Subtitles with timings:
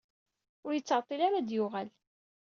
[0.65, 1.89] Ur yettɛeṭṭil ara ad d-yuɣal.